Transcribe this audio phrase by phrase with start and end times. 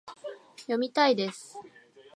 [0.61, 1.59] 読みたいです